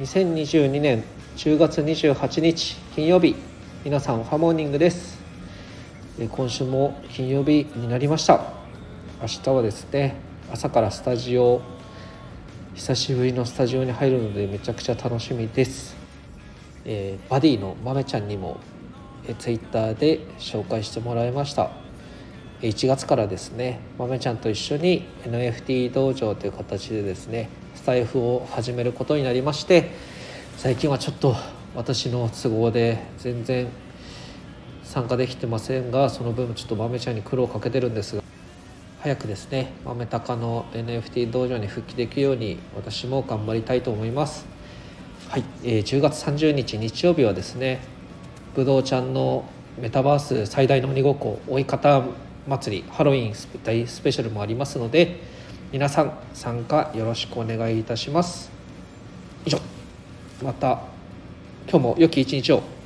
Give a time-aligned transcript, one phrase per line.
[0.00, 1.04] 2022年
[1.36, 3.36] 10月28日金曜日
[3.84, 5.20] 皆さんおはモーニングです。
[6.30, 8.40] 今週も金曜日になりました。
[9.20, 10.16] 明日はですね
[10.50, 11.60] 朝からスタジオ
[12.74, 15.94] 久しぶりのスタジオに入るのでめちゃくちゃ楽しみです、
[16.86, 18.58] えー、バディの豆ちゃんにも、
[19.26, 21.79] えー、ツイッターで紹介してもらいました。
[22.62, 29.90] 1月からですね豆ちゃんと一緒に NFT 道場という形でですねスタイフを始めることになりまして
[30.56, 31.34] 最近はちょっと
[31.74, 33.68] 私の都合で全然
[34.84, 38.22] 参加できてませんがその分ちょっと豆ちゃんに苦労をかけてるんですが
[39.00, 44.46] 早くですね豆高の NFT 道場に復帰できるように私も頑張りたいと思います。
[45.30, 47.80] はい、えー、10月30日日曜日はですね
[48.54, 49.44] ぶどうちゃんの
[49.80, 52.02] メタバース最大の鬼ごっこ追い方
[52.48, 55.20] 祭りハロウィン大スペシャルもありますので
[55.72, 58.50] 皆さん参加よろしくお願いいたします。
[59.44, 59.60] 以上。
[60.42, 60.80] また
[61.68, 62.79] 今日も良き一日を。